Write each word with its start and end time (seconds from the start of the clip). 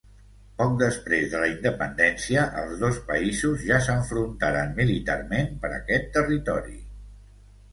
Poc 0.59 0.71
després 0.77 1.25
de 1.33 1.41
la 1.43 1.49
independència, 1.51 2.45
els 2.61 2.73
dos 2.85 2.97
països 3.11 3.67
ja 3.67 3.77
s'enfrontaren 3.89 4.75
militarment 4.81 5.55
per 5.67 5.73
aquest 5.77 6.09
territori. 6.17 6.79